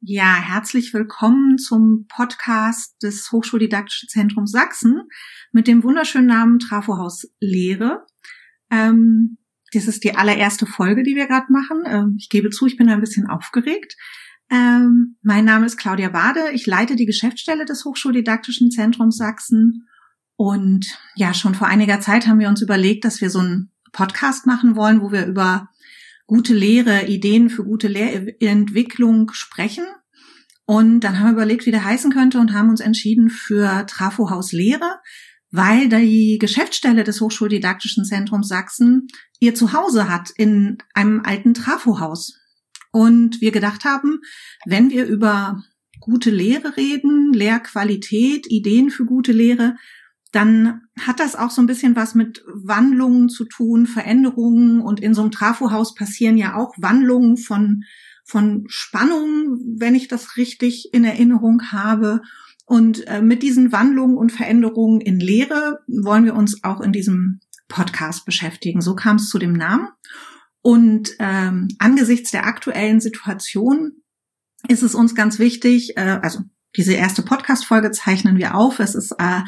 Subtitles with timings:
[0.00, 5.02] Ja, herzlich willkommen zum Podcast des Hochschuldidaktischen Zentrums Sachsen
[5.50, 8.06] mit dem wunderschönen Namen Trafohaus Lehre.
[8.70, 9.38] Ähm,
[9.72, 11.82] das ist die allererste Folge, die wir gerade machen.
[11.84, 13.96] Ähm, ich gebe zu, ich bin ein bisschen aufgeregt.
[14.50, 16.52] Ähm, mein Name ist Claudia Bade.
[16.52, 19.88] Ich leite die Geschäftsstelle des Hochschuldidaktischen Zentrums Sachsen.
[20.36, 20.86] Und
[21.16, 24.76] ja, schon vor einiger Zeit haben wir uns überlegt, dass wir so einen Podcast machen
[24.76, 25.68] wollen, wo wir über
[26.28, 29.86] gute Lehre, Ideen für gute Lehrentwicklung sprechen.
[30.66, 34.52] Und dann haben wir überlegt, wie der heißen könnte und haben uns entschieden für Trafohaus
[34.52, 35.00] Lehre,
[35.50, 39.08] weil die Geschäftsstelle des Hochschuldidaktischen Zentrums Sachsen
[39.40, 42.38] ihr Zuhause hat in einem alten Trafohaus.
[42.92, 44.20] Und wir gedacht haben,
[44.66, 45.62] wenn wir über
[46.00, 49.76] gute Lehre reden, Lehrqualität, Ideen für gute Lehre,
[50.32, 54.80] dann hat das auch so ein bisschen was mit Wandlungen zu tun, Veränderungen.
[54.80, 57.84] Und in so einem Trafohaus passieren ja auch Wandlungen von,
[58.24, 62.20] von Spannungen, wenn ich das richtig in Erinnerung habe.
[62.66, 67.40] Und äh, mit diesen Wandlungen und Veränderungen in Lehre wollen wir uns auch in diesem
[67.68, 68.82] Podcast beschäftigen.
[68.82, 69.88] So kam es zu dem Namen.
[70.60, 74.02] Und ähm, angesichts der aktuellen Situation
[74.68, 76.40] ist es uns ganz wichtig, äh, also
[76.76, 78.80] diese erste Podcast-Folge zeichnen wir auf.
[78.80, 79.40] Es ist äh,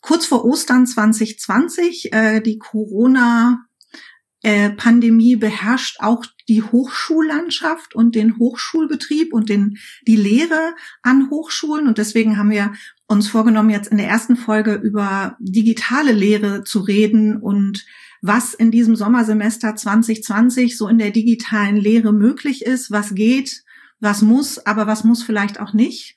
[0.00, 2.12] kurz vor Ostern 2020.
[2.12, 10.74] Äh, die Corona-Pandemie äh, beherrscht auch die Hochschullandschaft und den Hochschulbetrieb und den, die Lehre
[11.02, 11.88] an Hochschulen.
[11.88, 12.72] Und deswegen haben wir
[13.06, 17.84] uns vorgenommen, jetzt in der ersten Folge über digitale Lehre zu reden und
[18.22, 23.62] was in diesem Sommersemester 2020 so in der digitalen Lehre möglich ist, was geht,
[24.00, 26.15] was muss, aber was muss vielleicht auch nicht.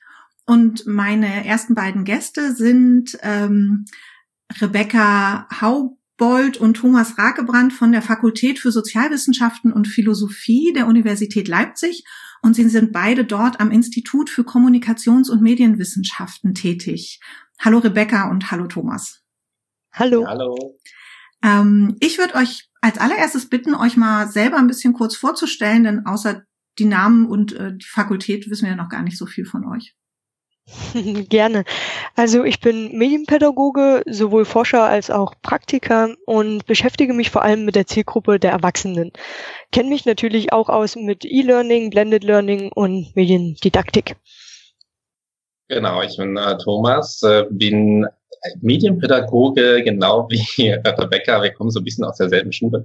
[0.50, 3.84] Und meine ersten beiden Gäste sind ähm,
[4.60, 12.02] Rebecca Haubold und Thomas Rakebrand von der Fakultät für Sozialwissenschaften und Philosophie der Universität Leipzig.
[12.42, 17.20] Und sie sind beide dort am Institut für Kommunikations- und Medienwissenschaften tätig.
[17.60, 19.22] Hallo Rebecca und hallo Thomas.
[19.92, 20.26] Hallo.
[20.26, 20.74] Hallo.
[21.44, 26.06] Ähm, ich würde euch als allererstes bitten, euch mal selber ein bisschen kurz vorzustellen, denn
[26.06, 26.42] außer
[26.80, 29.64] die Namen und äh, die Fakultät wissen wir ja noch gar nicht so viel von
[29.64, 29.94] euch.
[31.28, 31.64] Gerne.
[32.16, 37.76] Also ich bin Medienpädagoge, sowohl Forscher als auch Praktiker und beschäftige mich vor allem mit
[37.76, 39.12] der Zielgruppe der Erwachsenen.
[39.72, 44.16] Kenne mich natürlich auch aus mit E-Learning, Blended Learning und Mediendidaktik.
[45.68, 48.06] Genau, ich bin äh, Thomas, äh, bin
[48.60, 52.84] Medienpädagoge, genau wie Rebecca, wir kommen so ein bisschen aus derselben Schule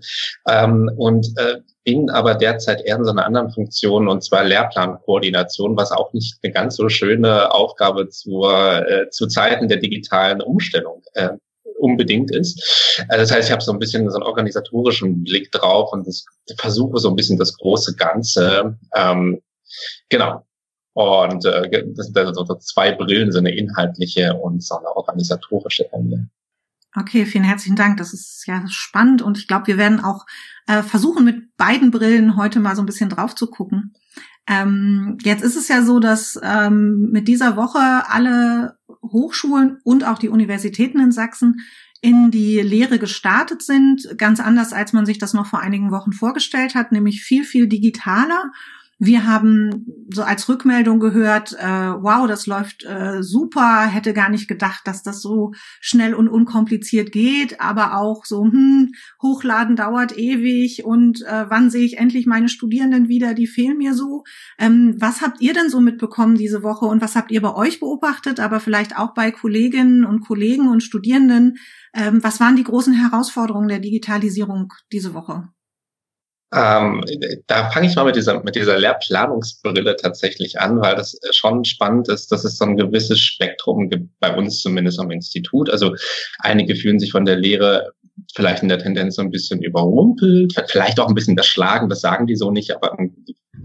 [0.50, 5.78] ähm, und äh, bin aber derzeit eher in so einer anderen Funktion und zwar Lehrplankoordination,
[5.78, 11.04] was auch nicht eine ganz so schöne Aufgabe zur, äh, zu Zeiten der digitalen Umstellung
[11.14, 11.30] äh,
[11.78, 13.04] unbedingt ist.
[13.10, 16.08] Also das heißt, ich habe so ein bisschen so einen organisatorischen Blick drauf und
[16.58, 18.78] versuche so ein bisschen das große Ganze.
[18.96, 19.42] Ähm,
[20.10, 20.44] genau,
[20.96, 25.92] und äh, das sind also so zwei Brillen, so eine inhaltliche und so eine organisatorische
[25.92, 26.30] Ende.
[26.96, 27.98] Okay, vielen herzlichen Dank.
[27.98, 30.26] Das ist ja spannend und ich glaube, wir werden auch
[30.68, 33.94] äh, versuchen, mit beiden Brillen heute mal so ein bisschen drauf zu gucken.
[34.48, 40.18] Ähm, jetzt ist es ja so, dass ähm, mit dieser Woche alle Hochschulen und auch
[40.18, 41.58] die Universitäten in Sachsen
[42.00, 46.14] in die Lehre gestartet sind, ganz anders als man sich das noch vor einigen Wochen
[46.14, 48.52] vorgestellt hat, nämlich viel, viel digitaler.
[48.98, 54.48] Wir haben so als Rückmeldung gehört, äh, wow, das läuft äh, super, hätte gar nicht
[54.48, 55.52] gedacht, dass das so
[55.82, 61.84] schnell und unkompliziert geht, aber auch so, hm, hochladen dauert ewig und äh, wann sehe
[61.84, 64.24] ich endlich meine Studierenden wieder, die fehlen mir so.
[64.58, 67.82] Ähm, was habt ihr denn so mitbekommen diese Woche und was habt ihr bei euch
[67.82, 71.58] beobachtet, aber vielleicht auch bei Kolleginnen und Kollegen und Studierenden?
[71.94, 75.50] Ähm, was waren die großen Herausforderungen der Digitalisierung diese Woche?
[76.56, 77.04] Ähm,
[77.48, 82.08] da fange ich mal mit dieser, mit dieser Lehrplanungsbrille tatsächlich an, weil das schon spannend
[82.08, 85.70] ist, dass es so ein gewisses Spektrum gibt, bei uns zumindest am Institut.
[85.70, 85.96] Also
[86.40, 87.92] einige fühlen sich von der Lehre
[88.34, 92.28] vielleicht in der Tendenz so ein bisschen überrumpelt, vielleicht auch ein bisschen erschlagen, das sagen
[92.28, 92.98] die so nicht, aber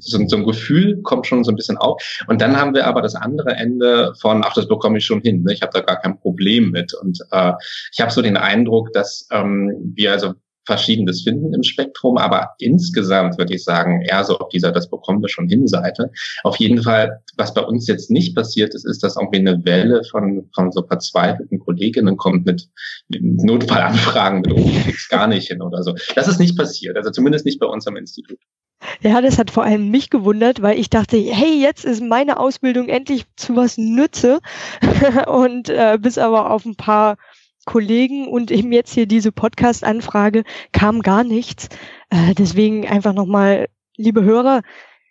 [0.01, 2.03] so, so ein Gefühl kommt schon so ein bisschen auf.
[2.27, 5.43] Und dann haben wir aber das andere Ende von, ach, das bekomme ich schon hin,
[5.43, 5.53] ne?
[5.53, 6.95] ich habe da gar kein Problem mit.
[6.95, 7.53] Und äh,
[7.93, 10.35] ich habe so den Eindruck, dass ähm, wir also
[10.65, 15.23] Verschiedenes finden im Spektrum, aber insgesamt würde ich sagen, eher so auf dieser, das bekommen
[15.23, 16.11] wir schon hin Seite.
[16.43, 20.03] Auf jeden Fall, was bei uns jetzt nicht passiert ist, ist, dass irgendwie eine Welle
[20.05, 22.69] von, von so verzweifelten Kolleginnen kommt mit
[23.09, 25.95] Notfallanfragen, mit, oh, ich gar nicht hin oder so.
[26.15, 28.39] Das ist nicht passiert, also zumindest nicht bei uns am Institut.
[29.03, 32.89] Ja, das hat vor allem mich gewundert, weil ich dachte, hey, jetzt ist meine Ausbildung
[32.89, 34.41] endlich zu was nütze
[35.27, 37.17] und äh, bis aber auf ein paar
[37.67, 41.69] Kollegen und eben jetzt hier diese Podcast-Anfrage kam gar nichts.
[42.11, 44.63] Äh, deswegen einfach nochmal, liebe Hörer,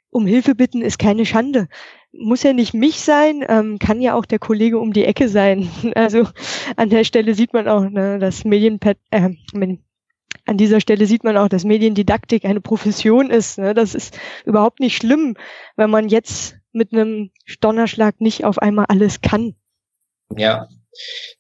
[0.10, 1.68] um Hilfe bitten ist keine Schande.
[2.12, 5.70] Muss ja nicht mich sein, ähm, kann ja auch der Kollege um die Ecke sein.
[5.96, 6.28] Also
[6.76, 9.30] an der Stelle sieht man auch, ne, dass Medienpad, äh,
[10.46, 13.60] an dieser Stelle sieht man auch, dass Mediendidaktik eine Profession ist.
[13.60, 13.76] Ne?
[13.76, 15.36] Das ist überhaupt nicht schlimm,
[15.76, 17.30] wenn man jetzt mit einem
[17.62, 19.56] Donnerschlag nicht auf einmal alles kann.
[20.36, 20.68] Ja,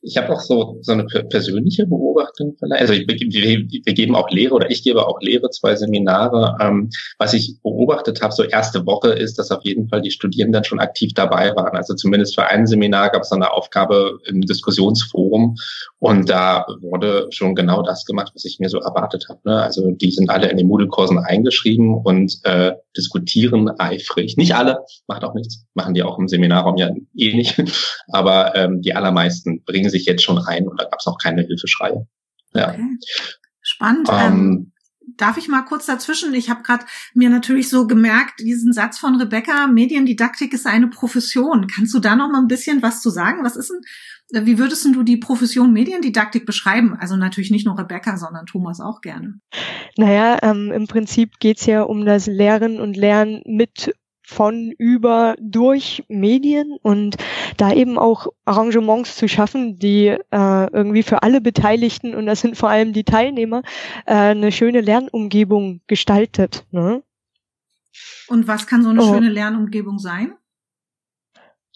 [0.01, 2.55] ich habe auch so, so eine persönliche Beobachtung.
[2.71, 6.57] Also ich, wir, wir geben auch Lehre oder ich gebe auch Lehre, zwei Seminare.
[6.61, 10.63] Ähm, was ich beobachtet habe, so erste Woche ist, dass auf jeden Fall die Studierenden
[10.63, 11.75] schon aktiv dabei waren.
[11.75, 15.55] Also zumindest für ein Seminar gab es eine Aufgabe im Diskussionsforum
[15.99, 19.39] und da wurde schon genau das gemacht, was ich mir so erwartet habe.
[19.43, 19.61] Ne?
[19.61, 24.37] Also die sind alle in den Moodle-Kursen eingeschrieben und äh, diskutieren eifrig.
[24.37, 27.61] Nicht alle, macht auch nichts, machen die auch im Seminarraum ja eh nicht,
[28.13, 31.43] aber ähm, die allermeisten bringen sich jetzt schon rein und da gab es auch keine
[31.43, 32.07] Hilfeschreie.
[32.53, 32.69] Ja.
[32.69, 32.81] Okay.
[33.61, 34.07] Spannend.
[34.09, 34.71] Ähm, ähm,
[35.17, 36.33] darf ich mal kurz dazwischen?
[36.33, 41.67] Ich habe gerade mir natürlich so gemerkt, diesen Satz von Rebecca, Mediendidaktik ist eine Profession.
[41.67, 43.43] Kannst du da noch mal ein bisschen was zu sagen?
[43.43, 43.71] Was ist
[44.31, 46.95] denn, wie würdest du die Profession Mediendidaktik beschreiben?
[46.99, 49.39] Also natürlich nicht nur Rebecca, sondern Thomas auch gerne.
[49.97, 53.93] Naja, ähm, im Prinzip geht's ja um das Lehren und Lernen mit
[54.29, 57.17] von über durch Medien und
[57.57, 62.55] da eben auch Arrangements zu schaffen, die äh, irgendwie für alle Beteiligten und das sind
[62.55, 63.63] vor allem die Teilnehmer
[64.05, 66.65] äh, eine schöne Lernumgebung gestaltet.
[66.71, 67.01] Ne?
[68.27, 69.13] Und was kann so eine oh.
[69.13, 70.33] schöne Lernumgebung sein?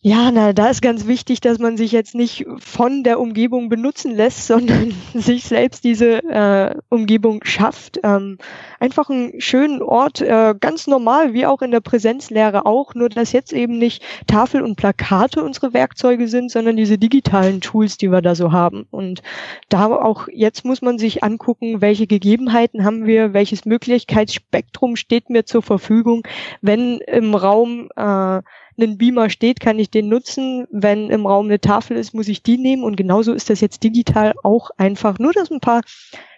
[0.06, 4.14] Ja, na, da ist ganz wichtig, dass man sich jetzt nicht von der Umgebung benutzen
[4.14, 8.02] lässt, sondern sich selbst diese äh, Umgebung schafft.
[8.04, 8.38] Ähm,
[8.82, 13.32] einfach einen schönen Ort, äh, ganz normal, wie auch in der Präsenzlehre auch, nur dass
[13.32, 18.22] jetzt eben nicht Tafel und Plakate unsere Werkzeuge sind, sondern diese digitalen Tools, die wir
[18.22, 18.86] da so haben.
[18.92, 19.24] Und
[19.70, 25.46] da auch jetzt muss man sich angucken, welche Gegebenheiten haben wir, welches Möglichkeitsspektrum steht mir
[25.46, 26.28] zur Verfügung,
[26.60, 28.42] wenn im Raum äh,
[28.78, 30.68] ein Beamer steht, kann ich den nutzen.
[30.72, 32.84] Wenn im Raum eine Tafel ist, muss ich die nehmen.
[32.84, 35.20] Und genauso ist das jetzt digital auch einfach.
[35.20, 35.82] Nur, dass ein paar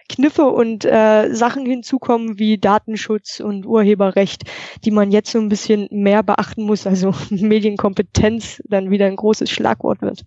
[0.08, 4.44] Kniffe und äh, Sachen hinzukommen wie Datenschutz und Urheberrecht,
[4.84, 6.86] die man jetzt so ein bisschen mehr beachten muss.
[6.86, 10.24] Also Medienkompetenz dann wieder ein großes Schlagwort wird.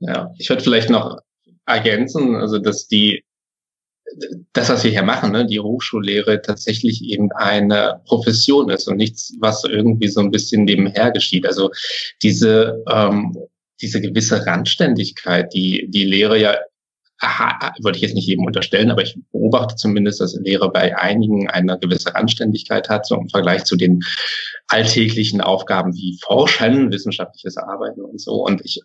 [0.00, 1.18] Ja, ich würde vielleicht noch
[1.66, 3.24] ergänzen, also dass die
[4.52, 9.34] das, was wir hier machen, ne, die Hochschullehre tatsächlich eben eine Profession ist und nichts,
[9.40, 11.46] was irgendwie so ein bisschen nebenher geschieht.
[11.46, 11.70] Also
[12.22, 13.36] diese, ähm,
[13.80, 16.56] diese gewisse Randständigkeit, die die Lehre ja
[17.82, 21.78] würde ich jetzt nicht jedem unterstellen, aber ich beobachte zumindest, dass Lehre bei einigen eine
[21.78, 24.00] gewisse Anständigkeit hat, so im Vergleich zu den
[24.68, 28.44] alltäglichen Aufgaben wie Forschen, wissenschaftliches Arbeiten und so.
[28.44, 28.80] Und ich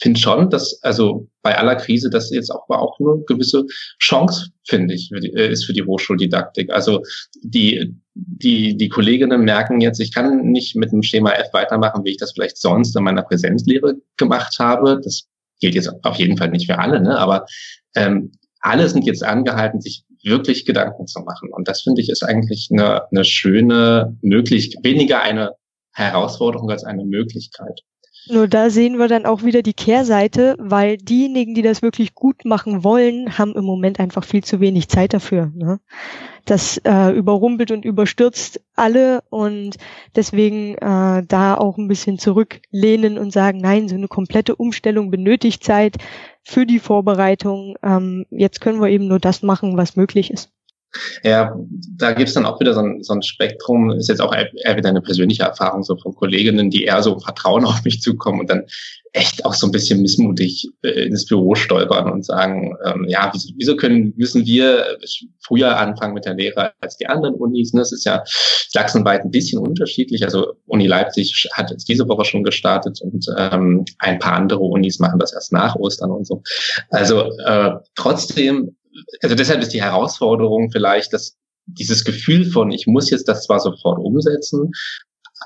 [0.00, 3.64] finde schon, dass also bei aller Krise das jetzt auch war auch eine gewisse
[3.98, 6.72] Chance, finde ich, äh, ist für die Hochschuldidaktik.
[6.72, 7.02] Also
[7.42, 12.12] die die, die Kolleginnen merken jetzt, ich kann nicht mit dem Schema F weitermachen, wie
[12.12, 15.00] ich das vielleicht sonst in meiner Präsenzlehre gemacht habe.
[15.04, 15.28] Das
[15.60, 17.18] gilt jetzt auf jeden Fall nicht für alle, ne?
[17.18, 17.46] aber
[17.94, 21.50] ähm, alle sind jetzt angehalten, sich wirklich Gedanken zu machen.
[21.52, 25.52] Und das finde ich ist eigentlich eine, eine schöne Möglichkeit, weniger eine
[25.92, 27.82] Herausforderung als eine Möglichkeit.
[28.28, 32.44] Nur da sehen wir dann auch wieder die Kehrseite, weil diejenigen, die das wirklich gut
[32.44, 35.52] machen wollen, haben im Moment einfach viel zu wenig Zeit dafür.
[35.54, 35.78] Ne?
[36.44, 39.76] Das äh, überrumpelt und überstürzt alle und
[40.16, 45.62] deswegen äh, da auch ein bisschen zurücklehnen und sagen, nein, so eine komplette Umstellung benötigt
[45.62, 45.96] Zeit
[46.42, 47.76] für die Vorbereitung.
[47.82, 50.55] Ähm, jetzt können wir eben nur das machen, was möglich ist.
[51.22, 51.56] Ja,
[51.96, 54.88] da gibt's dann auch wieder so ein, so ein Spektrum, ist jetzt auch eher wieder
[54.88, 58.64] eine persönliche Erfahrung so von Kolleginnen, die eher so Vertrauen auf mich zukommen und dann
[59.16, 63.48] echt auch so ein bisschen missmutig äh, ins Büro stolpern und sagen, ähm, ja, wieso,
[63.56, 64.98] wieso können, müssen wir
[65.40, 67.72] früher anfangen mit der Lehre als die anderen Unis?
[67.72, 67.80] Ne?
[67.80, 68.22] Das ist ja
[68.68, 70.22] sachsenweit ein bisschen unterschiedlich.
[70.22, 74.98] Also Uni Leipzig hat jetzt diese Woche schon gestartet und ähm, ein paar andere Unis
[74.98, 76.42] machen das erst nach Ostern und so.
[76.90, 78.76] Also äh, trotzdem
[79.22, 81.36] also deshalb ist die Herausforderung vielleicht, dass
[81.66, 84.70] dieses Gefühl von, ich muss jetzt das zwar sofort umsetzen,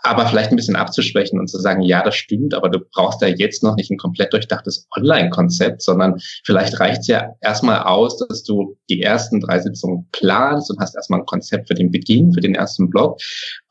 [0.03, 3.27] aber vielleicht ein bisschen abzuschwächen und zu sagen, ja, das stimmt, aber du brauchst da
[3.27, 8.45] jetzt noch nicht ein komplett durchdachtes Online-Konzept, sondern vielleicht reicht es ja erstmal aus, dass
[8.45, 12.41] du die ersten drei Sitzungen planst und hast erstmal ein Konzept für den Beginn, für
[12.41, 13.21] den ersten Blog.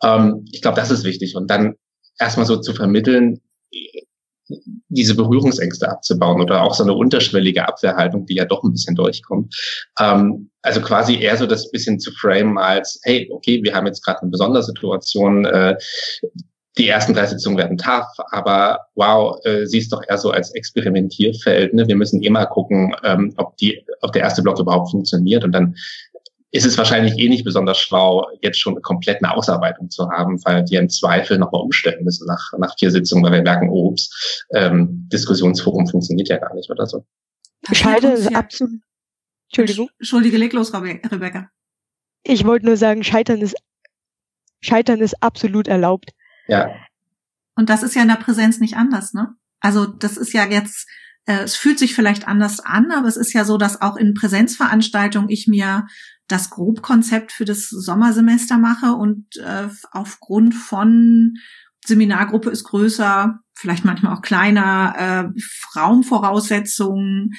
[0.03, 1.35] Ähm, ich glaube, das ist wichtig.
[1.35, 1.75] Und dann
[2.19, 3.39] erstmal so zu vermitteln,
[4.89, 9.55] diese Berührungsängste abzubauen oder auch so eine unterschwellige Abwehrhaltung, die ja doch ein bisschen durchkommt.
[9.99, 14.03] Ähm, also quasi eher so das bisschen zu frame als, hey, okay, wir haben jetzt
[14.03, 15.75] gerade eine besondere Situation, äh,
[16.77, 21.73] die ersten drei Sitzungen werden tough, aber wow, äh, siehst doch eher so als Experimentierfeld.
[21.73, 21.87] Ne?
[21.87, 25.75] Wir müssen immer gucken, ähm, ob die, ob der erste Block überhaupt funktioniert und dann
[26.51, 30.65] ist es wahrscheinlich eh nicht besonders schlau, jetzt schon komplett eine Ausarbeitung zu haben, weil
[30.67, 34.45] wir im Zweifel nochmal umstellen müssen nach, nach vier Sitzungen, weil wir merken, oh, ups,
[34.53, 37.05] ähm, Diskussionsforum funktioniert ja gar nicht oder so.
[37.71, 38.81] Scheide ist absolut.
[39.49, 39.89] Entschuldigung.
[39.99, 41.49] Entschuldige, leg los, Rebecca.
[42.23, 43.55] Ich wollte nur sagen, Scheitern ist,
[44.61, 46.11] Scheitern ist absolut erlaubt.
[46.47, 46.73] Ja.
[47.55, 49.35] Und das ist ja in der Präsenz nicht anders, ne?
[49.59, 50.93] Also das ist ja jetzt, äh,
[51.25, 55.29] es fühlt sich vielleicht anders an, aber es ist ja so, dass auch in Präsenzveranstaltungen
[55.29, 55.87] ich mir
[56.27, 61.35] das Grobkonzept für das Sommersemester mache und äh, aufgrund von
[61.85, 64.93] Seminargruppe ist größer, vielleicht manchmal auch kleiner,
[65.35, 67.31] äh, Raumvoraussetzungen,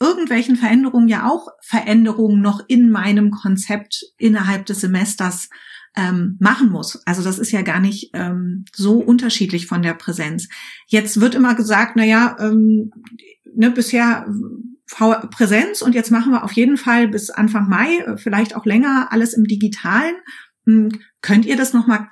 [0.00, 5.48] irgendwelchen Veränderungen ja auch Veränderungen noch in meinem Konzept innerhalb des Semesters
[5.96, 7.06] ähm, machen muss.
[7.06, 10.48] Also das ist ja gar nicht ähm, so unterschiedlich von der Präsenz.
[10.86, 12.92] Jetzt wird immer gesagt, na ja, ähm,
[13.54, 14.26] ne, bisher
[14.86, 19.08] Präsenz und jetzt machen wir auf jeden Fall bis Anfang Mai, äh, vielleicht auch länger,
[19.10, 20.14] alles im Digitalen.
[20.66, 22.08] Hm, könnt ihr das nochmal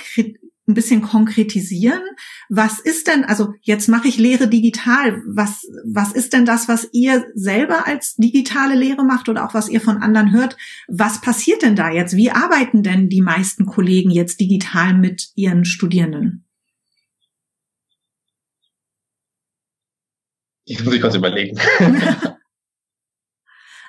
[0.69, 2.01] ein bisschen konkretisieren?
[2.49, 5.23] Was ist denn, also jetzt mache ich Lehre digital.
[5.27, 9.69] Was, was ist denn das, was ihr selber als digitale Lehre macht oder auch was
[9.69, 10.57] ihr von anderen hört?
[10.89, 12.17] Was passiert denn da jetzt?
[12.17, 16.45] Wie arbeiten denn die meisten Kollegen jetzt digital mit ihren Studierenden?
[20.65, 21.59] Ich muss ich kurz überlegen.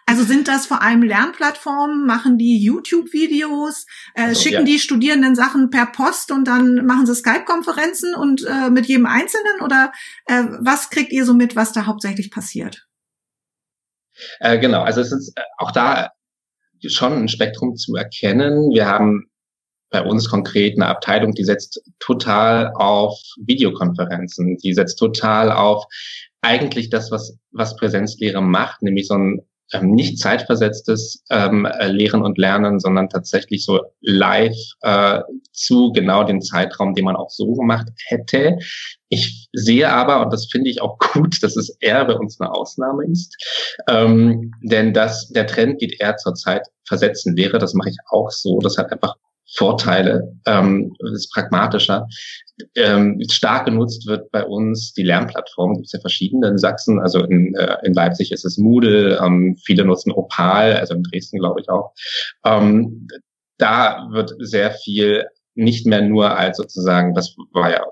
[0.05, 2.05] Also sind das vor allem Lernplattformen?
[2.05, 3.86] Machen die YouTube-Videos?
[4.15, 4.74] Äh, also, schicken ja.
[4.74, 9.62] die Studierenden Sachen per Post und dann machen sie Skype-Konferenzen und äh, mit jedem Einzelnen?
[9.62, 9.91] Oder
[10.25, 12.86] äh, was kriegt ihr so mit, was da hauptsächlich passiert?
[14.39, 16.12] Äh, genau, also es ist auch da
[16.86, 18.72] schon ein Spektrum zu erkennen.
[18.72, 19.29] Wir haben
[19.89, 25.86] bei uns konkret eine Abteilung, die setzt total auf Videokonferenzen, die setzt total auf
[26.41, 32.22] eigentlich das, was, was Präsenzlehre macht, nämlich so ein ähm, nicht zeitversetztes ähm, äh, Lehren
[32.22, 37.53] und Lernen, sondern tatsächlich so live äh, zu genau dem Zeitraum, den man auch so
[37.53, 38.58] gemacht hätte.
[39.10, 42.51] Ich sehe aber, und das finde ich auch gut, dass es eher bei uns eine
[42.51, 43.36] Ausnahme ist,
[43.89, 47.60] ähm, denn das, der Trend geht eher zur Zeit versetzen Lehre.
[47.60, 48.60] Das mache ich auch so.
[48.60, 49.15] Das hat einfach
[49.55, 52.07] Vorteile, ähm, ist pragmatischer.
[52.75, 57.23] Ähm, stark genutzt wird bei uns die Lernplattform, gibt es ja verschiedene in Sachsen, also
[57.23, 61.62] in, äh, in Leipzig ist es Moodle, ähm, viele nutzen Opal, also in Dresden glaube
[61.62, 61.93] ich auch.
[62.45, 63.07] Ähm,
[63.57, 67.83] da wird sehr viel nicht mehr nur als sozusagen, das war ja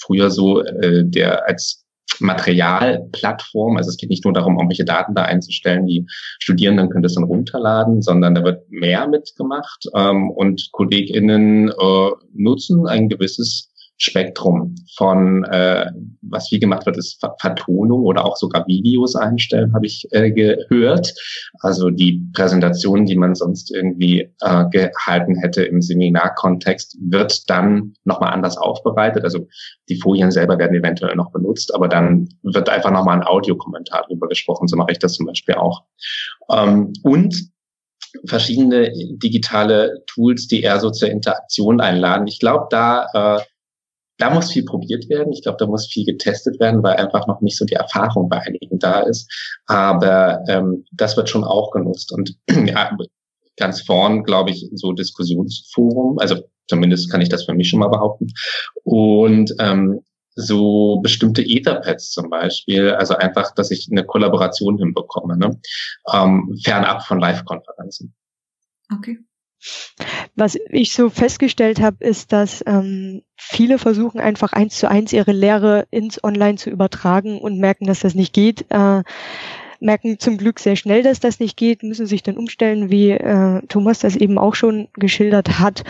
[0.00, 1.84] früher so, äh, der als
[2.20, 3.76] Materialplattform.
[3.76, 5.86] Also es geht nicht nur darum, irgendwelche Daten da einzustellen.
[5.86, 6.06] Die
[6.38, 12.86] Studierenden können das dann runterladen, sondern da wird mehr mitgemacht ähm, und KollegInnen äh, nutzen
[12.86, 13.67] ein gewisses
[13.98, 15.90] Spektrum von, äh,
[16.22, 21.12] was viel gemacht wird, ist Vertonung oder auch sogar Videos einstellen, habe ich äh, gehört.
[21.60, 28.32] Also die Präsentation, die man sonst irgendwie äh, gehalten hätte im Seminarkontext, wird dann nochmal
[28.32, 29.24] anders aufbereitet.
[29.24, 29.48] Also
[29.88, 34.28] die Folien selber werden eventuell noch benutzt, aber dann wird einfach nochmal ein Audiokommentar drüber
[34.28, 34.68] gesprochen.
[34.68, 35.82] So mache ich das zum Beispiel auch.
[36.50, 37.50] Ähm, und
[38.26, 42.26] verschiedene digitale Tools, die eher so zur Interaktion einladen.
[42.26, 43.40] Ich glaube, da äh,
[44.18, 45.32] da muss viel probiert werden.
[45.32, 48.40] Ich glaube, da muss viel getestet werden, weil einfach noch nicht so die Erfahrung bei
[48.40, 49.30] einigen da ist.
[49.66, 52.12] Aber ähm, das wird schon auch genutzt.
[52.12, 52.96] Und ja,
[53.56, 56.18] ganz vorn, glaube ich, so Diskussionsforum.
[56.18, 58.26] Also zumindest kann ich das für mich schon mal behaupten.
[58.84, 60.00] Und ähm,
[60.34, 65.60] so bestimmte Etherpads zum Beispiel, also einfach, dass ich eine Kollaboration hinbekomme, ne?
[66.12, 68.14] ähm, fernab von Live-Konferenzen.
[68.92, 69.18] Okay.
[70.36, 75.32] Was ich so festgestellt habe, ist, dass ähm, viele versuchen einfach eins zu eins ihre
[75.32, 78.66] Lehre ins Online zu übertragen und merken, dass das nicht geht.
[78.70, 79.02] Äh,
[79.80, 83.62] merken zum Glück sehr schnell, dass das nicht geht, müssen sich dann umstellen, wie äh,
[83.68, 85.84] Thomas das eben auch schon geschildert hat,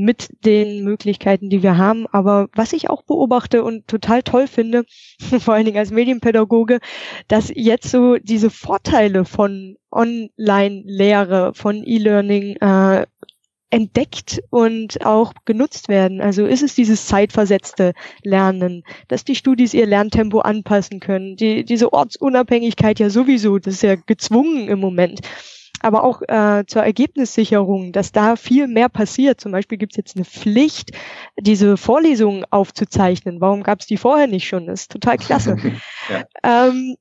[0.00, 2.06] mit den Möglichkeiten, die wir haben.
[2.08, 4.84] Aber was ich auch beobachte und total toll finde,
[5.40, 6.80] vor allen Dingen als Medienpädagoge,
[7.28, 13.06] dass jetzt so diese Vorteile von Online-Lehre, von E-Learning äh,
[13.70, 16.20] entdeckt und auch genutzt werden.
[16.20, 17.92] Also ist es dieses zeitversetzte
[18.24, 23.82] Lernen, dass die Studis ihr Lerntempo anpassen können, die, diese Ortsunabhängigkeit ja sowieso, das ist
[23.82, 25.20] ja gezwungen im Moment.
[25.80, 29.40] Aber auch äh, zur Ergebnissicherung, dass da viel mehr passiert.
[29.40, 30.92] Zum Beispiel gibt es jetzt eine Pflicht,
[31.38, 33.40] diese Vorlesungen aufzuzeichnen.
[33.40, 34.66] Warum gab es die vorher nicht schon?
[34.66, 35.56] Das ist total klasse.
[36.08, 36.24] ja.
[36.68, 36.96] ähm,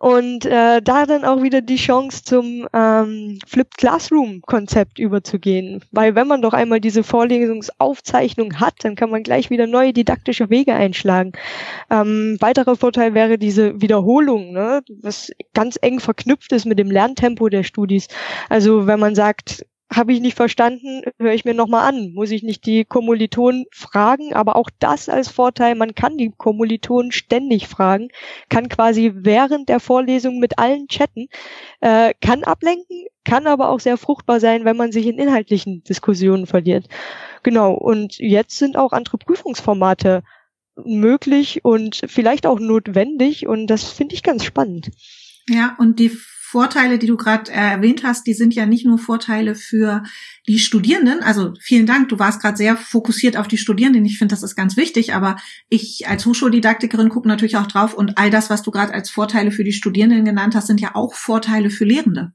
[0.00, 5.82] und äh, da dann auch wieder die Chance zum ähm, Flipped Classroom Konzept überzugehen.
[5.92, 10.50] Weil wenn man doch einmal diese Vorlesungsaufzeichnung hat, dann kann man gleich wieder neue didaktische
[10.50, 11.32] Wege einschlagen.
[11.90, 17.48] Ähm, weiterer Vorteil wäre diese Wiederholung, ne, was ganz eng verknüpft ist mit dem Lerntempo
[17.48, 18.08] der Studis.
[18.48, 22.12] Also wenn man sagt, habe ich nicht verstanden, höre ich mir nochmal an.
[22.12, 27.12] Muss ich nicht die Kommilitonen fragen, aber auch das als Vorteil, man kann die Kommilitonen
[27.12, 28.08] ständig fragen,
[28.48, 31.28] kann quasi während der Vorlesung mit allen chatten,
[31.80, 36.46] äh, kann ablenken, kann aber auch sehr fruchtbar sein, wenn man sich in inhaltlichen Diskussionen
[36.46, 36.86] verliert.
[37.42, 40.22] Genau, und jetzt sind auch andere Prüfungsformate
[40.76, 44.90] möglich und vielleicht auch notwendig und das finde ich ganz spannend.
[45.48, 46.10] Ja, und die
[46.54, 50.04] Vorteile, die du gerade äh, erwähnt hast, die sind ja nicht nur Vorteile für
[50.46, 51.20] die Studierenden.
[51.20, 54.04] Also vielen Dank, du warst gerade sehr fokussiert auf die Studierenden.
[54.04, 55.34] Ich finde, das ist ganz wichtig, aber
[55.68, 59.50] ich als Hochschuldidaktikerin gucke natürlich auch drauf und all das, was du gerade als Vorteile
[59.50, 62.32] für die Studierenden genannt hast, sind ja auch Vorteile für Lehrende.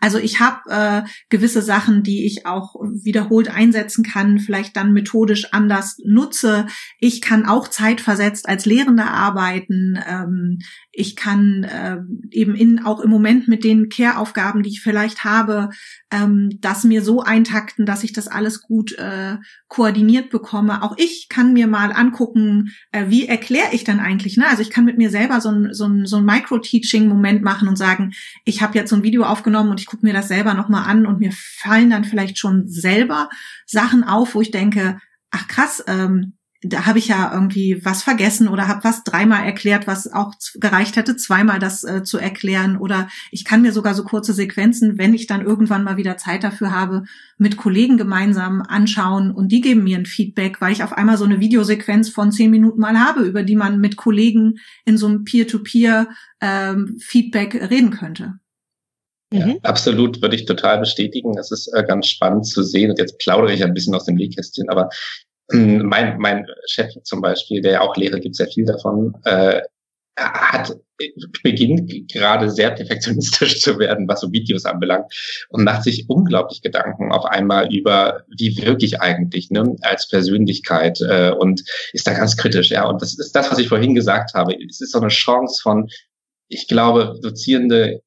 [0.00, 5.52] Also ich habe äh, gewisse Sachen, die ich auch wiederholt einsetzen kann, vielleicht dann methodisch
[5.52, 6.66] anders nutze.
[6.98, 9.98] Ich kann auch zeitversetzt als Lehrende arbeiten.
[10.08, 10.58] Ähm,
[10.98, 11.98] ich kann äh,
[12.32, 15.70] eben in, auch im Moment mit den Care-Aufgaben, die ich vielleicht habe,
[16.10, 19.36] ähm, das mir so eintakten, dass ich das alles gut äh,
[19.68, 20.82] koordiniert bekomme.
[20.82, 24.36] Auch ich kann mir mal angucken, äh, wie erkläre ich dann eigentlich.
[24.36, 24.48] Ne?
[24.48, 27.76] Also ich kann mit mir selber so ein, so ein, so ein Micro-Teaching-Moment machen und
[27.76, 28.12] sagen,
[28.44, 31.06] ich habe jetzt so ein Video aufgenommen und ich gucke mir das selber nochmal an
[31.06, 33.28] und mir fallen dann vielleicht schon selber
[33.66, 34.98] Sachen auf, wo ich denke,
[35.30, 39.86] ach krass, ähm, da habe ich ja irgendwie was vergessen oder habe was dreimal erklärt,
[39.86, 42.76] was auch gereicht hätte, zweimal das äh, zu erklären.
[42.76, 46.42] Oder ich kann mir sogar so kurze Sequenzen, wenn ich dann irgendwann mal wieder Zeit
[46.42, 47.04] dafür habe,
[47.36, 51.24] mit Kollegen gemeinsam anschauen und die geben mir ein Feedback, weil ich auf einmal so
[51.24, 55.22] eine Videosequenz von zehn Minuten mal habe, über die man mit Kollegen in so einem
[55.22, 58.40] Peer-to-Peer-Feedback ähm, reden könnte.
[59.32, 59.58] Ja, mhm.
[59.62, 61.34] absolut, würde ich total bestätigen.
[61.34, 62.90] Das ist äh, ganz spannend zu sehen.
[62.90, 64.88] Und jetzt plaudere ich ein bisschen aus dem Nähkästchen, aber
[65.52, 69.60] mein, mein Chef zum Beispiel, der ja auch Lehre gibt, sehr viel davon, äh,
[70.16, 70.76] hat
[71.42, 75.12] beginnt gerade sehr perfektionistisch zu werden, was so Videos anbelangt
[75.48, 81.30] und macht sich unglaublich Gedanken auf einmal über, wie wirklich eigentlich ne, als Persönlichkeit äh,
[81.30, 81.62] und
[81.92, 82.70] ist da ganz kritisch.
[82.70, 84.54] Ja, und das ist das, was ich vorhin gesagt habe.
[84.68, 85.88] Es ist so eine Chance von,
[86.48, 88.02] ich glaube, Dozierende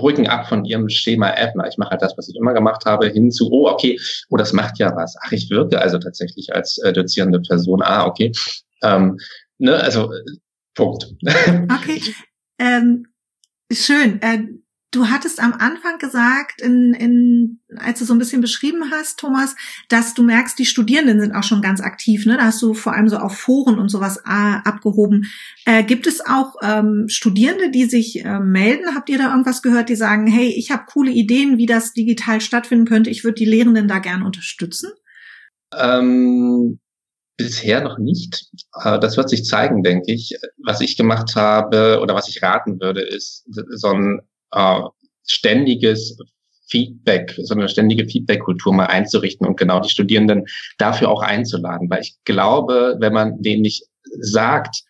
[0.00, 1.68] rücken ab von ihrem Schema Ebner.
[1.68, 3.98] Ich mache halt das, was ich immer gemacht habe, hin zu, oh, okay,
[4.30, 5.16] oh, das macht ja was.
[5.22, 7.82] Ach, ich wirke also tatsächlich als äh, dozierende Person.
[7.82, 8.32] Ah, okay.
[8.82, 9.18] Ähm,
[9.58, 10.12] ne, also,
[10.74, 11.06] Punkt.
[11.24, 12.00] Okay.
[12.58, 13.06] Ähm,
[13.72, 14.20] schön.
[14.22, 14.38] Äh,
[14.90, 19.54] Du hattest am Anfang gesagt, in, in, als du so ein bisschen beschrieben hast, Thomas,
[19.90, 22.24] dass du merkst, die Studierenden sind auch schon ganz aktiv.
[22.24, 22.38] Ne?
[22.38, 25.26] Da hast du vor allem so auf Foren und sowas äh, abgehoben.
[25.66, 28.94] Äh, gibt es auch ähm, Studierende, die sich äh, melden?
[28.94, 32.40] Habt ihr da irgendwas gehört, die sagen, hey, ich habe coole Ideen, wie das digital
[32.40, 33.10] stattfinden könnte.
[33.10, 34.90] Ich würde die Lehrenden da gerne unterstützen?
[35.76, 36.80] Ähm,
[37.36, 38.46] bisher noch nicht.
[38.82, 40.34] Äh, das wird sich zeigen, denke ich.
[40.64, 44.20] Was ich gemacht habe oder was ich raten würde, ist so ein
[44.52, 44.80] äh,
[45.26, 46.18] ständiges
[46.68, 50.44] Feedback, so eine ständige Feedback-Kultur mal einzurichten und genau die Studierenden
[50.76, 51.88] dafür auch einzuladen.
[51.88, 53.84] Weil ich glaube, wenn man denen nicht
[54.20, 54.82] sagt,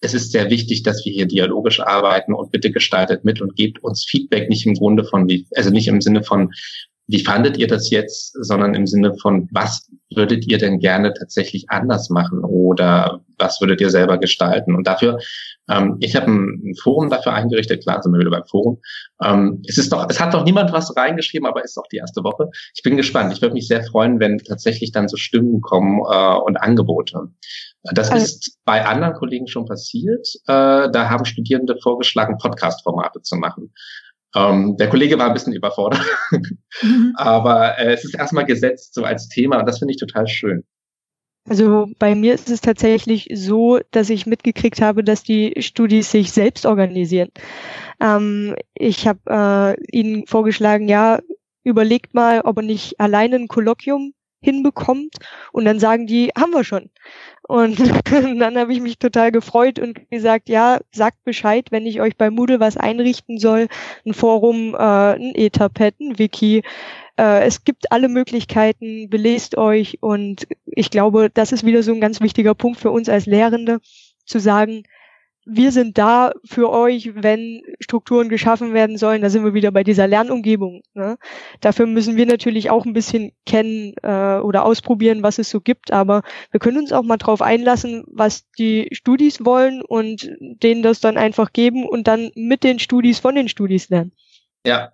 [0.00, 3.82] es ist sehr wichtig, dass wir hier dialogisch arbeiten und bitte gestaltet mit und gebt
[3.84, 6.52] uns Feedback nicht im Grunde von, also nicht im Sinne von,
[7.10, 11.68] wie fandet ihr das jetzt, sondern im Sinne von, was würdet ihr denn gerne tatsächlich
[11.68, 14.76] anders machen oder was würdet ihr selber gestalten?
[14.76, 15.18] Und dafür,
[15.68, 18.80] ähm, ich habe ein, Forum dafür eingerichtet, klar sind wir wieder beim Forum.
[19.24, 21.96] Ähm, es ist doch, es hat doch niemand was reingeschrieben, aber es ist auch die
[21.96, 22.48] erste Woche.
[22.76, 23.32] Ich bin gespannt.
[23.32, 27.28] Ich würde mich sehr freuen, wenn tatsächlich dann so Stimmen kommen äh, und Angebote.
[27.82, 30.28] Das also, ist bei anderen Kollegen schon passiert.
[30.46, 33.72] Äh, da haben Studierende vorgeschlagen, Podcast-Formate zu machen.
[34.34, 36.04] Ähm, der Kollege war ein bisschen überfordert,
[36.82, 37.14] mhm.
[37.16, 40.64] aber äh, es ist erstmal gesetzt so als Thema und das finde ich total schön.
[41.48, 46.30] Also bei mir ist es tatsächlich so, dass ich mitgekriegt habe, dass die Studis sich
[46.32, 47.30] selbst organisieren.
[47.98, 51.18] Ähm, ich habe äh, ihnen vorgeschlagen, ja,
[51.64, 55.16] überlegt mal, ob er nicht alleine ein Kolloquium hinbekommt
[55.52, 56.90] und dann sagen die, haben wir schon.
[57.42, 57.78] Und
[58.40, 62.30] dann habe ich mich total gefreut und gesagt, ja, sagt Bescheid, wenn ich euch bei
[62.30, 63.68] Moodle was einrichten soll,
[64.06, 66.62] ein Forum, äh, ein Etherpad, ein Wiki.
[67.16, 72.00] Äh, es gibt alle Möglichkeiten, belest euch und ich glaube, das ist wieder so ein
[72.00, 73.80] ganz wichtiger Punkt für uns als Lehrende,
[74.24, 74.84] zu sagen,
[75.52, 79.22] wir sind da für euch, wenn Strukturen geschaffen werden sollen.
[79.22, 80.82] Da sind wir wieder bei dieser Lernumgebung.
[80.94, 81.18] Ne?
[81.60, 85.92] Dafür müssen wir natürlich auch ein bisschen kennen äh, oder ausprobieren, was es so gibt.
[85.92, 91.00] Aber wir können uns auch mal drauf einlassen, was die Studis wollen und denen das
[91.00, 94.12] dann einfach geben und dann mit den Studis von den Studis lernen.
[94.64, 94.92] Ja,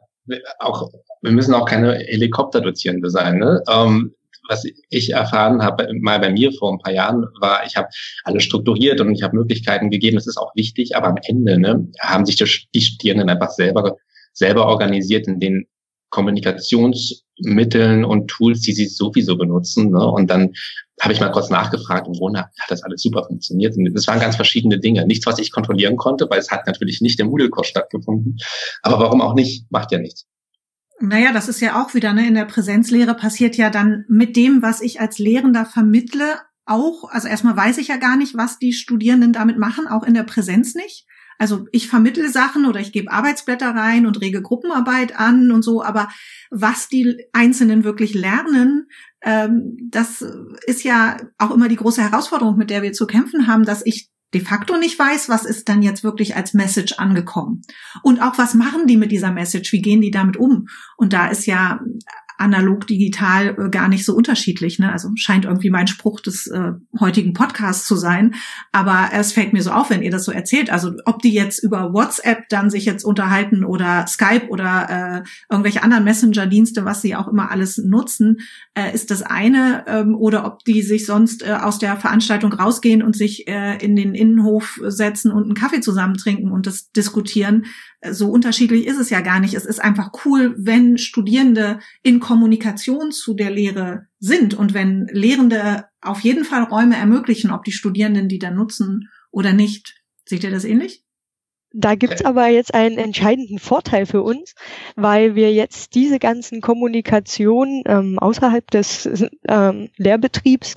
[0.59, 0.91] auch
[1.23, 3.39] wir müssen auch keine Helikopterdozierende sein.
[3.39, 3.63] Ne?
[3.69, 4.15] Ähm,
[4.49, 7.89] was ich erfahren habe, mal bei mir vor ein paar Jahren, war, ich habe
[8.25, 10.17] alles strukturiert und ich habe Möglichkeiten gegeben.
[10.17, 13.97] Das ist auch wichtig, aber am Ende ne, haben sich die Studierenden einfach selber
[14.33, 15.67] selber organisiert in den
[16.11, 19.91] Kommunikations Mitteln und Tools, die sie sowieso benutzen.
[19.91, 20.07] Ne?
[20.07, 20.53] Und dann
[21.01, 23.77] habe ich mal kurz nachgefragt und wundert, hat das alles super funktioniert.
[23.77, 25.07] Und das waren ganz verschiedene Dinge.
[25.07, 28.39] Nichts, was ich kontrollieren konnte, weil es hat natürlich nicht im Moodle-Kurs stattgefunden.
[28.83, 29.71] Aber warum auch nicht?
[29.71, 30.27] Macht ja nichts.
[31.01, 34.63] Naja, das ist ja auch wieder, ne, in der Präsenzlehre passiert ja dann mit dem,
[34.63, 38.73] was ich als Lehrender vermittle, auch, also erstmal weiß ich ja gar nicht, was die
[38.73, 41.07] Studierenden damit machen, auch in der Präsenz nicht.
[41.39, 45.83] Also ich vermittle Sachen oder ich gebe Arbeitsblätter rein und rege Gruppenarbeit an und so,
[45.83, 46.09] aber
[46.51, 48.89] was die Einzelnen wirklich lernen,
[49.23, 50.25] ähm, das
[50.67, 54.09] ist ja auch immer die große Herausforderung, mit der wir zu kämpfen haben, dass ich
[54.35, 57.63] de facto nicht weiß, was ist dann jetzt wirklich als Message angekommen.
[58.03, 60.67] Und auch was machen die mit dieser Message, wie gehen die damit um?
[60.97, 61.81] Und da ist ja
[62.39, 64.79] analog digital äh, gar nicht so unterschiedlich.
[64.79, 64.93] Ne?
[64.93, 68.35] Also scheint irgendwie mein Spruch des äh, heutigen Podcasts zu sein.
[68.73, 70.71] Aber es fällt mir so auf, wenn ihr das so erzählt.
[70.71, 75.83] Also ob die jetzt über WhatsApp dann sich jetzt unterhalten oder Skype oder äh, irgendwelche
[75.83, 78.39] anderen Messenger-Dienste, was sie auch immer alles nutzen,
[78.75, 79.85] äh, ist das eine.
[79.87, 83.97] Ähm, oder ob die sich sonst äh, aus der Veranstaltung rausgehen und sich äh, in
[83.97, 87.65] den Innenhof setzen und einen Kaffee zusammen trinken und das diskutieren
[88.11, 89.55] so unterschiedlich ist es ja gar nicht.
[89.55, 95.85] Es ist einfach cool, wenn Studierende in Kommunikation zu der Lehre sind und wenn Lehrende
[96.01, 100.03] auf jeden Fall Räume ermöglichen, ob die Studierenden die dann nutzen oder nicht.
[100.25, 101.05] Seht ihr das ähnlich?
[101.73, 104.57] Da gibt's aber jetzt einen entscheidenden Vorteil für uns,
[104.97, 109.09] weil wir jetzt diese ganzen Kommunikationen ähm, außerhalb des
[109.47, 110.75] ähm, Lehrbetriebs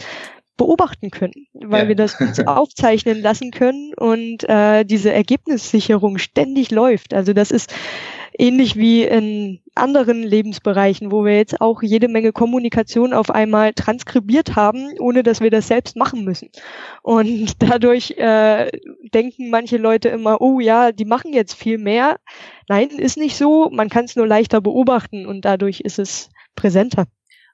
[0.55, 1.87] beobachten können, weil ja.
[1.87, 7.15] wir das aufzeichnen lassen können und äh, diese Ergebnissicherung ständig läuft.
[7.15, 7.73] Also das ist
[8.39, 14.55] ähnlich wie in anderen Lebensbereichen, wo wir jetzt auch jede Menge Kommunikation auf einmal transkribiert
[14.55, 16.49] haben, ohne dass wir das selbst machen müssen.
[17.01, 18.71] Und dadurch äh,
[19.13, 22.17] denken manche Leute immer, oh ja, die machen jetzt viel mehr.
[22.67, 23.69] Nein, ist nicht so.
[23.71, 27.05] Man kann es nur leichter beobachten und dadurch ist es präsenter.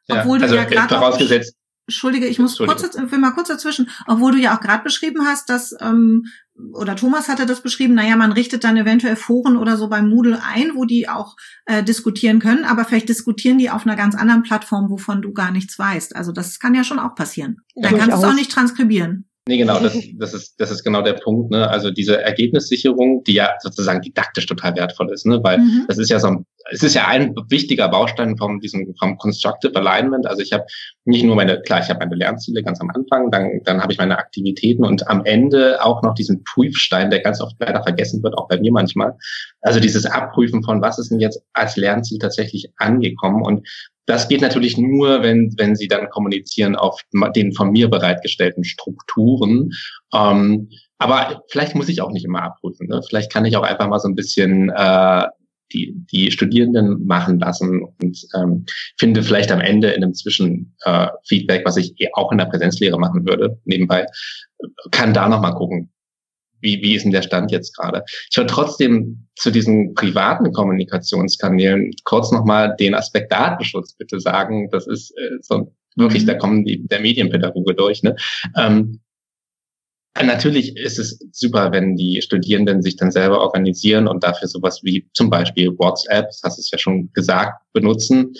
[0.07, 1.55] Ja, Obwohl du also ja gerade vorausgesetzt,
[1.87, 5.49] Entschuldige, ich muss kurz, will mal kurz dazwischen, obwohl du ja auch gerade beschrieben hast,
[5.49, 6.25] dass, ähm,
[6.73, 10.41] oder Thomas hatte das beschrieben, naja, man richtet dann eventuell Foren oder so beim Moodle
[10.41, 14.41] ein, wo die auch äh, diskutieren können, aber vielleicht diskutieren die auf einer ganz anderen
[14.41, 16.15] Plattform, wovon du gar nichts weißt.
[16.15, 17.61] Also das kann ja schon auch passieren.
[17.75, 19.27] Dann ja, kannst du es auch nicht transkribieren.
[19.47, 21.51] Nee, genau, das, das, ist, das ist genau der Punkt.
[21.51, 21.69] Ne?
[21.69, 25.39] Also diese Ergebnissicherung, die ja sozusagen didaktisch total wertvoll ist, ne?
[25.43, 25.85] weil mhm.
[25.87, 29.75] das ist ja so ein, es ist ja ein wichtiger Baustein vom diesem vom Constructive
[29.75, 30.25] Alignment.
[30.25, 30.65] Also ich habe
[31.03, 33.99] nicht nur meine, klar, ich habe meine Lernziele ganz am Anfang, dann, dann habe ich
[33.99, 38.35] meine Aktivitäten und am Ende auch noch diesen Prüfstein, der ganz oft leider vergessen wird,
[38.35, 39.15] auch bei mir manchmal.
[39.61, 43.67] Also dieses Abprüfen von, was ist denn jetzt als Lernziel tatsächlich angekommen und
[44.05, 47.01] das geht natürlich nur, wenn, wenn sie dann kommunizieren auf
[47.35, 49.71] den von mir bereitgestellten Strukturen.
[50.13, 52.87] Ähm, aber vielleicht muss ich auch nicht immer abprüfen.
[52.87, 53.01] Ne?
[53.07, 55.25] Vielleicht kann ich auch einfach mal so ein bisschen äh,
[55.73, 58.65] die, die Studierenden machen lassen und ähm,
[58.97, 62.99] finde vielleicht am Ende in einem Zwischenfeedback, äh, was ich eh auch in der Präsenzlehre
[62.99, 64.05] machen würde, nebenbei,
[64.91, 65.91] kann da nochmal gucken,
[66.61, 68.03] wie, wie ist denn der Stand jetzt gerade?
[68.29, 74.69] Ich würde trotzdem zu diesen privaten Kommunikationskanälen kurz nochmal den Aspekt Datenschutz bitte sagen.
[74.71, 76.27] Das ist äh, so wirklich, mhm.
[76.27, 78.03] da kommen die, der Medienpädagoge durch.
[78.03, 78.15] Ne?
[78.57, 79.01] Ähm,
[80.23, 85.09] Natürlich ist es super, wenn die Studierenden sich dann selber organisieren und dafür sowas wie
[85.13, 88.31] zum Beispiel WhatsApp, das hast du es ja schon gesagt, benutzen.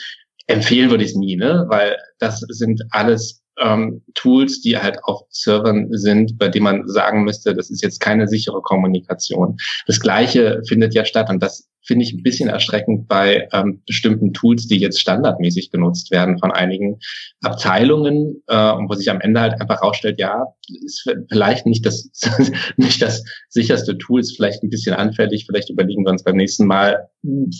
[0.48, 1.66] Empfehlen würde ich es nie, ne?
[1.68, 7.24] weil das sind alles ähm, Tools, die halt auf Servern sind, bei denen man sagen
[7.24, 9.58] müsste, das ist jetzt keine sichere Kommunikation.
[9.88, 14.34] Das Gleiche findet ja statt und das finde ich ein bisschen erschreckend bei ähm, bestimmten
[14.34, 17.00] Tools, die jetzt standardmäßig genutzt werden von einigen
[17.42, 20.46] Abteilungen äh, und wo sich am Ende halt einfach rausstellt, ja,
[20.84, 22.10] ist vielleicht nicht das
[22.78, 26.66] nicht das sicherste Tool, ist vielleicht ein bisschen anfällig, vielleicht überlegen wir uns beim nächsten
[26.66, 27.08] Mal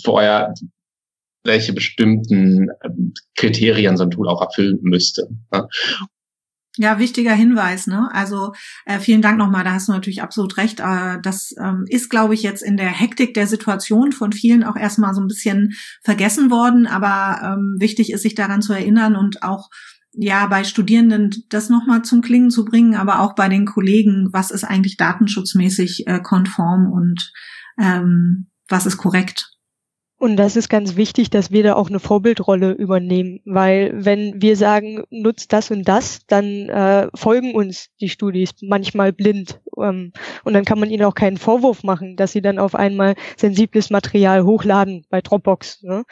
[0.04, 0.54] vorher
[1.46, 5.30] welche bestimmten ähm, Kriterien so ein Tool auch erfüllen müsste.
[5.52, 5.68] Ne?
[6.78, 7.88] Ja, wichtiger Hinweis.
[7.88, 8.10] Ne?
[8.12, 8.54] Also
[8.86, 10.82] äh, vielen Dank nochmal, da hast du natürlich absolut recht.
[10.82, 14.76] Äh, das ähm, ist, glaube ich, jetzt in der Hektik der Situation von vielen auch
[14.76, 16.86] erstmal so ein bisschen vergessen worden.
[16.86, 19.70] Aber ähm, wichtig ist, sich daran zu erinnern und auch
[20.12, 24.52] ja bei Studierenden das nochmal zum Klingen zu bringen, aber auch bei den Kollegen, was
[24.52, 27.32] ist eigentlich datenschutzmäßig äh, konform und
[27.80, 29.55] ähm, was ist korrekt.
[30.26, 34.58] Und das ist ganz wichtig, dass wir da auch eine Vorbildrolle übernehmen, weil wenn wir
[34.58, 39.62] sagen, nutzt das und das, dann äh, folgen uns die Studis manchmal blind.
[39.78, 43.14] Ähm, und dann kann man ihnen auch keinen Vorwurf machen, dass sie dann auf einmal
[43.38, 46.06] sensibles Material hochladen bei Dropbox ne?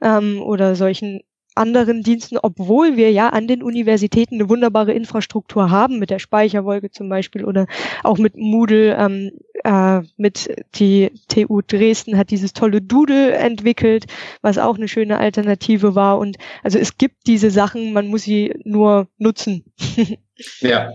[0.00, 1.20] ähm, oder solchen
[1.58, 6.90] anderen Diensten, obwohl wir ja an den Universitäten eine wunderbare Infrastruktur haben, mit der Speicherwolke
[6.90, 7.66] zum Beispiel oder
[8.02, 9.32] auch mit Moodle, ähm,
[9.64, 14.06] äh, mit die TU Dresden hat dieses tolle Doodle entwickelt,
[14.40, 16.18] was auch eine schöne Alternative war.
[16.18, 19.64] Und also es gibt diese Sachen, man muss sie nur nutzen.
[20.60, 20.92] ja,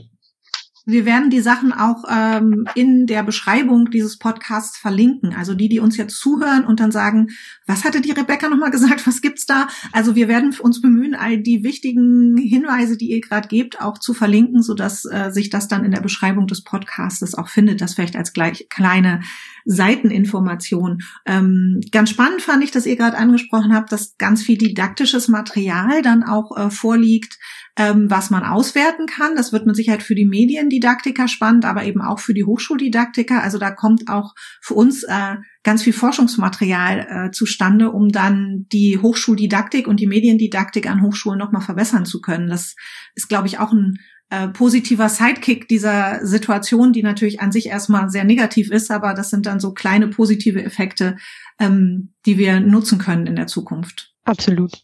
[0.85, 5.33] wir werden die Sachen auch ähm, in der Beschreibung dieses Podcasts verlinken.
[5.33, 7.29] Also die, die uns jetzt zuhören und dann sagen,
[7.65, 9.67] was hatte die Rebecca nochmal gesagt, was gibt's da?
[9.93, 14.13] Also wir werden uns bemühen, all die wichtigen Hinweise, die ihr gerade gebt, auch zu
[14.13, 17.79] verlinken, sodass äh, sich das dann in der Beschreibung des Podcasts auch findet.
[17.79, 19.21] Das vielleicht als gleich kleine
[19.65, 20.99] Seiteninformation.
[21.25, 26.01] Ähm, ganz spannend fand ich, dass ihr gerade angesprochen habt, dass ganz viel didaktisches Material
[26.01, 27.39] dann auch äh, vorliegt
[27.77, 29.35] ähm, was man auswerten kann.
[29.35, 33.41] Das wird mit Sicherheit für die Mediendidaktiker spannend, aber eben auch für die Hochschuldidaktiker.
[33.41, 38.99] Also da kommt auch für uns äh, ganz viel Forschungsmaterial äh, zustande, um dann die
[39.01, 42.47] Hochschuldidaktik und die Mediendidaktik an Hochschulen nochmal verbessern zu können.
[42.47, 42.75] Das
[43.15, 43.97] ist, glaube ich, auch ein
[44.29, 49.29] äh, positiver Sidekick dieser Situation, die natürlich an sich erstmal sehr negativ ist, aber das
[49.29, 51.17] sind dann so kleine positive Effekte,
[51.59, 54.13] ähm, die wir nutzen können in der Zukunft.
[54.25, 54.83] Absolut.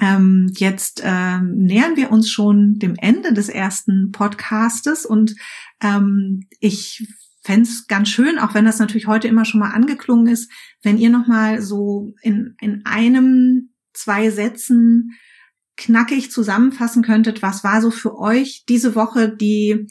[0.00, 5.36] Ähm, jetzt ähm, nähern wir uns schon dem Ende des ersten Podcastes und
[5.80, 7.06] ähm, ich
[7.42, 10.50] fände ganz schön, auch wenn das natürlich heute immer schon mal angeklungen ist,
[10.82, 15.12] wenn ihr nochmal so in, in einem, zwei Sätzen
[15.76, 19.86] knackig zusammenfassen könntet, was war so für euch diese Woche die,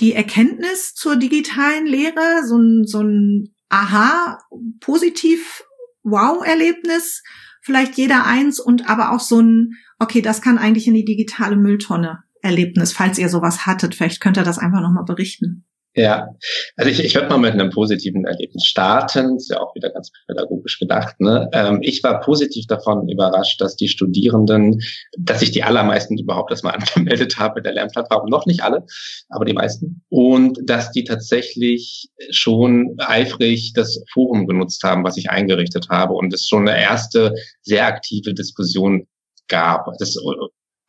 [0.00, 4.38] die Erkenntnis zur digitalen Lehre, so ein, so ein Aha,
[4.80, 5.62] positiv
[6.02, 7.22] Wow-Erlebnis
[7.68, 11.54] vielleicht jeder eins und aber auch so ein, okay, das kann eigentlich in die digitale
[11.54, 13.94] Mülltonne Erlebnis, falls ihr sowas hattet.
[13.94, 15.66] Vielleicht könnt ihr das einfach nochmal berichten.
[15.98, 16.28] Ja,
[16.76, 19.34] also ich, ich würde mal mit einem positiven Erlebnis starten.
[19.34, 21.18] Ist ja auch wieder ganz pädagogisch gedacht.
[21.18, 21.50] Ne?
[21.52, 24.80] Ähm, ich war positiv davon überrascht, dass die Studierenden,
[25.18, 28.28] dass sich die allermeisten überhaupt erstmal angemeldet haben mit der Lernplattform.
[28.28, 28.86] Noch nicht alle,
[29.28, 30.04] aber die meisten.
[30.08, 36.14] Und dass die tatsächlich schon eifrig das Forum genutzt haben, was ich eingerichtet habe.
[36.14, 39.08] Und es schon eine erste sehr aktive Diskussion
[39.48, 39.86] gab.
[39.98, 40.16] Das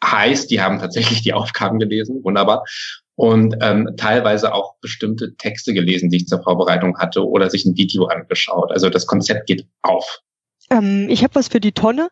[0.03, 2.63] heißt, die haben tatsächlich die Aufgaben gelesen, wunderbar
[3.15, 7.75] und ähm, teilweise auch bestimmte Texte gelesen, die ich zur Vorbereitung hatte oder sich ein
[7.75, 8.71] Video angeschaut.
[8.71, 10.21] Also das Konzept geht auf.
[10.69, 12.09] Ähm, ich habe was für die Tonne.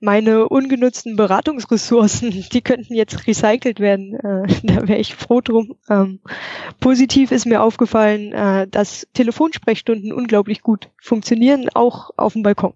[0.00, 4.14] Meine ungenutzten Beratungsressourcen, die könnten jetzt recycelt werden.
[4.14, 5.76] Äh, da wäre ich froh drum.
[5.88, 6.20] Ähm,
[6.80, 12.74] positiv ist mir aufgefallen, äh, dass Telefonsprechstunden unglaublich gut funktionieren, auch auf dem Balkon.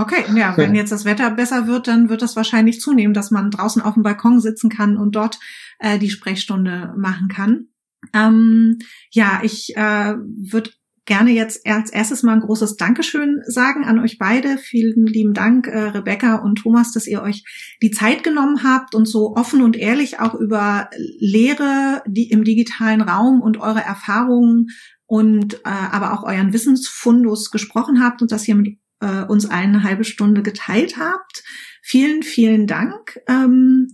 [0.00, 3.50] Okay, ja, wenn jetzt das Wetter besser wird, dann wird das wahrscheinlich zunehmen, dass man
[3.50, 5.38] draußen auf dem Balkon sitzen kann und dort
[5.78, 7.66] äh, die Sprechstunde machen kann.
[8.14, 8.78] Ähm,
[9.10, 10.70] ja, ich äh, würde
[11.04, 14.56] gerne jetzt als erstes mal ein großes Dankeschön sagen an euch beide.
[14.56, 17.44] Vielen lieben Dank, äh, Rebecca und Thomas, dass ihr euch
[17.82, 23.02] die Zeit genommen habt und so offen und ehrlich auch über Lehre die im digitalen
[23.02, 24.68] Raum und eure Erfahrungen
[25.06, 29.82] und äh, aber auch euren Wissensfundus gesprochen habt und das hier mit äh, uns eine
[29.82, 31.42] halbe Stunde geteilt habt.
[31.82, 33.18] Vielen, vielen Dank.
[33.26, 33.88] Ähm,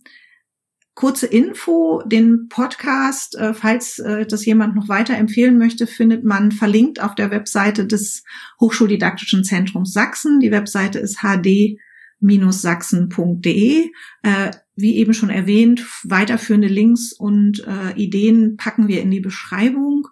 [0.94, 6.50] kurze Info, den Podcast, äh, falls äh, das jemand noch weiter empfehlen möchte, findet man
[6.52, 8.24] verlinkt auf der Webseite des
[8.60, 10.40] Hochschuldidaktischen Zentrums Sachsen.
[10.40, 13.90] Die Webseite ist hd-sachsen.de.
[14.22, 20.08] Äh, wie eben schon erwähnt, weiterführende Links und äh, Ideen packen wir in die Beschreibung.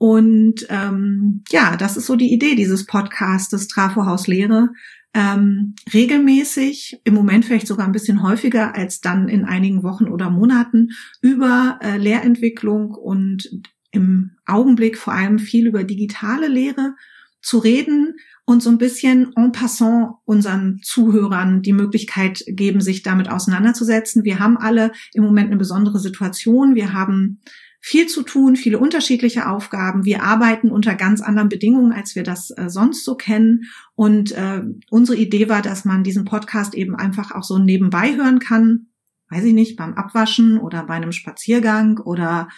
[0.00, 4.70] Und ähm, ja, das ist so die Idee dieses Podcasts, des Trafohaus Lehre.
[5.12, 10.30] Ähm, regelmäßig, im Moment vielleicht sogar ein bisschen häufiger als dann in einigen Wochen oder
[10.30, 10.88] Monaten,
[11.20, 13.50] über äh, Lehrentwicklung und
[13.90, 16.94] im Augenblick vor allem viel über digitale Lehre
[17.42, 18.14] zu reden
[18.46, 24.24] und so ein bisschen en passant unseren Zuhörern die Möglichkeit geben, sich damit auseinanderzusetzen.
[24.24, 26.74] Wir haben alle im Moment eine besondere Situation.
[26.74, 27.42] Wir haben
[27.80, 30.04] viel zu tun, viele unterschiedliche Aufgaben.
[30.04, 33.62] Wir arbeiten unter ganz anderen Bedingungen, als wir das äh, sonst so kennen.
[33.94, 38.38] Und äh, unsere Idee war, dass man diesen Podcast eben einfach auch so nebenbei hören
[38.38, 38.88] kann.
[39.30, 42.48] Weiß ich nicht, beim Abwaschen oder bei einem Spaziergang oder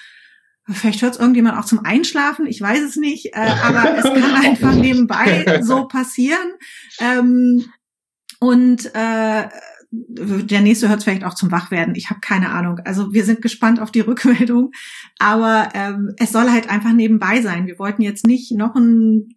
[0.71, 4.35] Vielleicht hört es irgendjemand auch zum Einschlafen, ich weiß es nicht, äh, aber es kann
[4.45, 6.53] einfach nebenbei so passieren.
[7.01, 7.65] Ähm,
[8.39, 9.49] und äh,
[9.95, 11.95] der nächste hört vielleicht auch zum Wachwerden.
[11.95, 12.79] Ich habe keine Ahnung.
[12.85, 14.73] Also wir sind gespannt auf die Rückmeldung.
[15.19, 17.67] Aber ähm, es soll halt einfach nebenbei sein.
[17.67, 19.35] Wir wollten jetzt nicht noch ein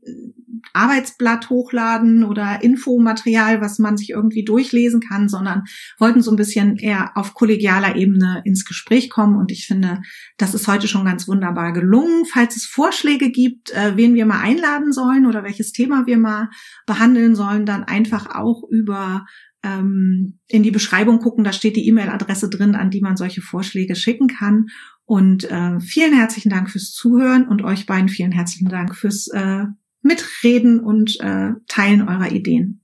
[0.71, 5.63] Arbeitsblatt hochladen oder Infomaterial, was man sich irgendwie durchlesen kann, sondern
[5.99, 9.37] wollten so ein bisschen eher auf kollegialer Ebene ins Gespräch kommen.
[9.37, 10.01] Und ich finde,
[10.37, 12.25] das ist heute schon ganz wunderbar gelungen.
[12.25, 16.49] Falls es Vorschläge gibt, äh, wen wir mal einladen sollen oder welches Thema wir mal
[16.85, 19.25] behandeln sollen, dann einfach auch über
[19.65, 23.95] ähm, in die Beschreibung gucken, da steht die E-Mail-Adresse drin, an die man solche Vorschläge
[23.95, 24.67] schicken kann.
[25.05, 29.63] Und äh, vielen herzlichen Dank fürs Zuhören und euch beiden vielen herzlichen Dank fürs äh,
[30.01, 32.83] Mitreden und äh, Teilen eurer Ideen.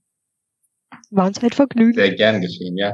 [1.10, 1.94] War uns ein Vergnügen.
[1.94, 2.92] Sehr gern geschehen, ja.